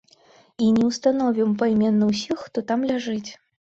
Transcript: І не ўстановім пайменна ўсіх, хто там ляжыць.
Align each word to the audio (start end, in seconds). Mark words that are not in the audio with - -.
І 0.67 0.69
не 0.77 0.85
ўстановім 0.89 1.53
пайменна 1.61 2.11
ўсіх, 2.11 2.37
хто 2.51 2.69
там 2.71 2.79
ляжыць. 2.93 3.31